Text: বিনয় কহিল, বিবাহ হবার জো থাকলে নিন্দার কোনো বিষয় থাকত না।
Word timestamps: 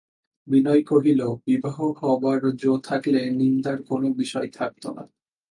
বিনয় 0.47 0.81
কহিল, 0.81 1.21
বিবাহ 1.45 1.77
হবার 1.99 2.41
জো 2.55 2.73
থাকলে 2.83 3.21
নিন্দার 3.31 3.77
কোনো 3.83 4.07
বিষয় 4.13 4.47
থাকত 4.49 4.83
না। 4.97 5.03